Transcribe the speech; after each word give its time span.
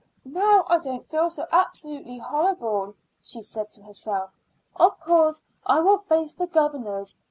"Now 0.25 0.65
I 0.67 0.79
don't 0.79 1.07
feel 1.07 1.29
so 1.29 1.45
absolutely 1.51 2.17
horrible," 2.17 2.95
she 3.21 3.39
said 3.39 3.71
to 3.73 3.83
herself. 3.83 4.31
"Of 4.75 4.99
course 4.99 5.43
I 5.63 5.79
will 5.81 5.99
face 5.99 6.33
the 6.33 6.47
governors. 6.47 7.19